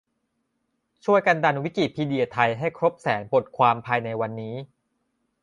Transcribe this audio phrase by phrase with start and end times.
[1.05, 4.55] ช่วยกันดันวิกิพีเดียไทยให้ครบแสนบทความภายในวันนี้